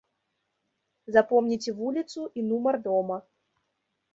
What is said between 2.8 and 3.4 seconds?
дома.